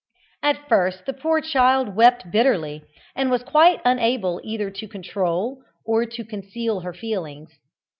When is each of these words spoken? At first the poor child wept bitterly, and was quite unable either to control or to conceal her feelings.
At 0.41 0.67
first 0.67 1.05
the 1.05 1.13
poor 1.13 1.41
child 1.41 1.95
wept 1.95 2.31
bitterly, 2.31 2.81
and 3.15 3.29
was 3.29 3.43
quite 3.43 3.79
unable 3.85 4.41
either 4.43 4.71
to 4.71 4.87
control 4.87 5.61
or 5.85 6.07
to 6.07 6.25
conceal 6.25 6.79
her 6.79 6.91
feelings. 6.91 7.51